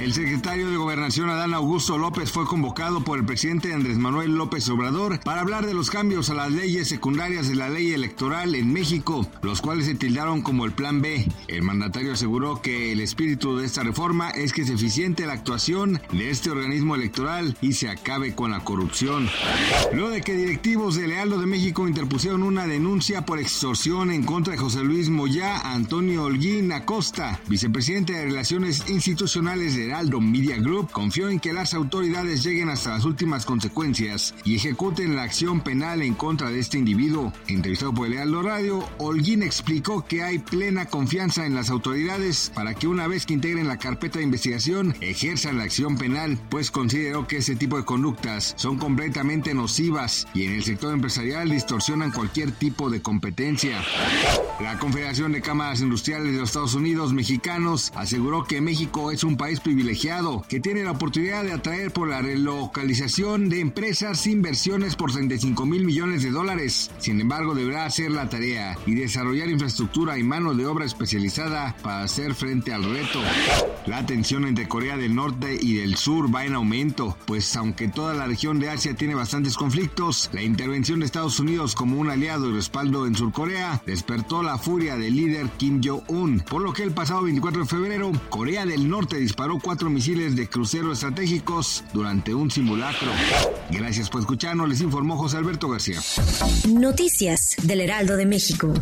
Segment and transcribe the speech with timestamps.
[0.00, 4.66] El secretario de Gobernación Adán Augusto López fue convocado por el presidente Andrés Manuel López
[4.70, 8.72] Obrador para hablar de los cambios a las leyes secundarias de la ley electoral en
[8.72, 11.28] México, los cuales se tildaron como el Plan B.
[11.48, 16.00] El mandatario aseguró que el espíritu de esta reforma es que se eficiente la actuación
[16.12, 19.28] de este organismo electoral y se acabe con la corrupción.
[19.92, 24.54] Luego de que directivos de Lealdo de México interpusieron una denuncia por extorsión en contra
[24.54, 30.92] de José Luis Moyá, Antonio Holguín Acosta, vicepresidente de Relaciones Institucionales de Heraldo Media Group
[30.92, 36.00] confió en que las autoridades lleguen hasta las últimas consecuencias y ejecuten la acción penal
[36.02, 37.32] en contra de este individuo.
[37.48, 42.74] Entrevistado por el Heraldo Radio, Holguín explicó que hay plena confianza en las autoridades para
[42.74, 47.26] que una vez que integren la carpeta de investigación ejerzan la acción penal, pues consideró
[47.26, 52.52] que ese tipo de conductas son completamente nocivas y en el sector empresarial distorsionan cualquier
[52.52, 53.82] tipo de competencia.
[54.60, 59.36] La Confederación de Cámaras Industriales de los Estados Unidos Mexicanos aseguró que México es un
[59.36, 64.94] país privilegiado privilegiado que tiene la oportunidad de atraer por la relocalización de empresas inversiones
[64.94, 66.90] por 35 mil millones de dólares.
[66.98, 72.02] Sin embargo, deberá hacer la tarea y desarrollar infraestructura y mano de obra especializada para
[72.02, 73.22] hacer frente al reto.
[73.86, 78.12] La tensión entre Corea del Norte y del Sur va en aumento, pues aunque toda
[78.12, 82.50] la región de Asia tiene bastantes conflictos, la intervención de Estados Unidos como un aliado
[82.50, 86.92] y respaldo en Surcorea despertó la furia del líder Kim Jong-un, por lo que el
[86.92, 92.50] pasado 24 de febrero, Corea del Norte disparó cuatro misiles de crucero estratégicos durante un
[92.50, 93.10] simulacro.
[93.70, 96.00] Gracias por escucharnos, les informó José Alberto García.
[96.68, 98.74] Noticias del Heraldo de México.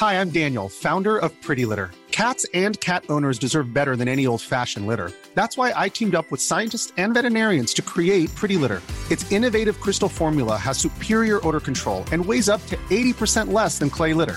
[0.00, 1.90] Hi, I'm Daniel, founder of Pretty Litter.
[2.12, 5.10] Cats and cat owners deserve better than any old-fashioned litter.
[5.34, 8.80] That's why I teamed up with scientists and veterinarians to create Pretty Litter.
[9.10, 13.90] Its innovative crystal formula has superior odor control and weighs up to 80% less than
[13.90, 14.36] clay litter.